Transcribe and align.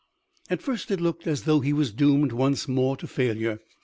At 0.49 0.63
first 0.63 0.89
it 0.89 0.99
looked 0.99 1.27
as 1.27 1.43
though 1.43 1.59
he 1.59 1.73
was 1.73 1.91
doomed 1.93 2.31
once 2.31 2.67
more 2.67 2.97
to 2.97 3.05
failure. 3.05 3.59